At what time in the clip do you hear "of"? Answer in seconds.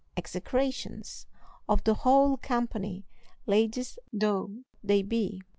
1.69-1.83